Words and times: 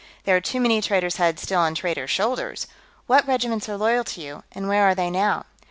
"There 0.23 0.35
are 0.35 0.41
too 0.41 0.59
many 0.59 0.81
traitors' 0.81 1.17
heads 1.17 1.43
still 1.43 1.59
on 1.59 1.75
traitors' 1.75 2.09
shoulders.... 2.09 2.65
What 3.05 3.27
regiments 3.27 3.69
are 3.69 3.77
loyal 3.77 4.03
to 4.05 4.19
you, 4.21 4.41
and 4.51 4.67
where 4.67 4.81
are 4.85 4.95
they 4.95 5.11
now?" 5.11 5.45